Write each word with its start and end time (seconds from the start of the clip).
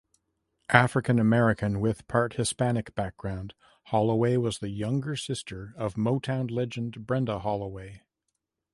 African-American 0.71 1.79
with 1.79 2.07
part-Hispanic 2.07 2.95
background, 2.95 3.53
Holloway 3.83 4.35
was 4.35 4.57
the 4.57 4.69
younger 4.71 5.15
sister 5.15 5.75
of 5.77 5.93
Motown 5.93 6.49
legend 6.49 7.05
Brenda 7.05 7.37
Holloway. 7.37 8.01